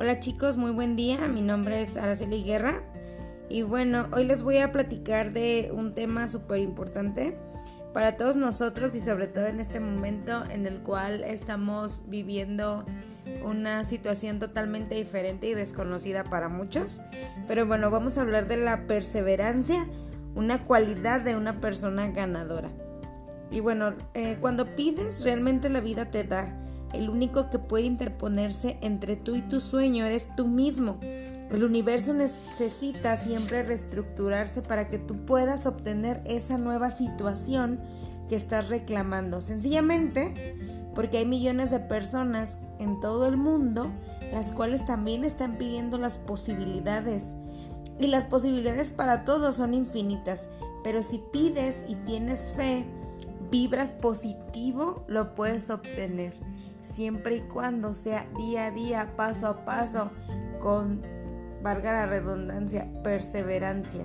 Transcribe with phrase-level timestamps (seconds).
[0.00, 1.26] Hola chicos, muy buen día.
[1.26, 2.84] Mi nombre es Araceli Guerra
[3.48, 7.36] y bueno, hoy les voy a platicar de un tema súper importante
[7.92, 12.86] para todos nosotros y sobre todo en este momento en el cual estamos viviendo
[13.44, 17.00] una situación totalmente diferente y desconocida para muchos.
[17.48, 19.84] Pero bueno, vamos a hablar de la perseverancia,
[20.36, 22.70] una cualidad de una persona ganadora.
[23.50, 28.78] Y bueno, eh, cuando pides, realmente la vida te da el único que puede interponerse
[28.80, 30.98] entre tú y tu sueño eres tú mismo.
[31.50, 37.80] El universo necesita siempre reestructurarse para que tú puedas obtener esa nueva situación
[38.28, 39.40] que estás reclamando.
[39.40, 40.56] Sencillamente
[40.94, 43.92] porque hay millones de personas en todo el mundo
[44.32, 47.36] las cuales también están pidiendo las posibilidades.
[47.98, 50.48] Y las posibilidades para todos son infinitas.
[50.84, 52.84] Pero si pides y tienes fe,
[53.50, 56.34] vibras positivo, lo puedes obtener
[56.82, 60.10] siempre y cuando sea día a día, paso a paso,
[60.60, 61.02] con,
[61.62, 64.04] valga la redundancia, perseverancia.